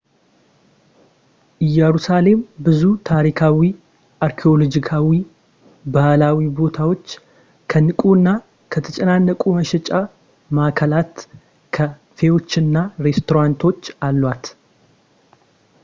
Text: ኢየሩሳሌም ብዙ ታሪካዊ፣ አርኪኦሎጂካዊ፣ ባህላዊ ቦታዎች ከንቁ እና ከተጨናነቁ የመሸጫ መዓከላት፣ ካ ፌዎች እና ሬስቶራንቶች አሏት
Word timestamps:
ኢየሩሳሌም 1.65 2.39
ብዙ 2.65 2.79
ታሪካዊ፣ 3.09 3.67
አርኪኦሎጂካዊ፣ 4.27 5.09
ባህላዊ 5.95 6.41
ቦታዎች 6.59 7.05
ከንቁ 7.73 7.99
እና 8.19 8.27
ከተጨናነቁ 8.75 9.41
የመሸጫ 9.51 9.89
መዓከላት፣ 10.59 11.13
ካ 11.77 11.91
ፌዎች 12.17 12.49
እና 12.65 12.75
ሬስቶራንቶች 13.05 13.83
አሏት 14.09 14.47